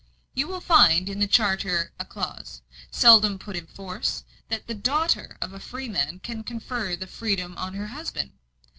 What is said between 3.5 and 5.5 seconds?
in force, that the daughter